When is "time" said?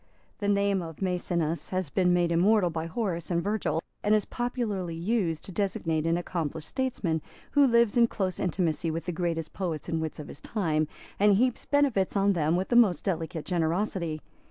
10.41-10.87